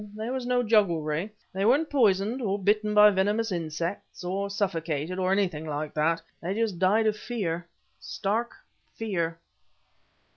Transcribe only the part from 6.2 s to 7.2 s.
They just died of